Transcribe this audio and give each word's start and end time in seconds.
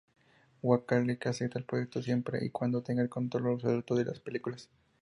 Whale 0.63 1.19
acepta 1.25 1.59
el 1.59 1.65
proyecto 1.65 2.01
siempre 2.01 2.43
y 2.43 2.49
cuando 2.49 2.81
tenga 2.81 3.03
el 3.03 3.09
control 3.09 3.53
absoluto 3.53 3.93
de 3.93 4.05
las 4.05 4.19
películas. 4.19 4.67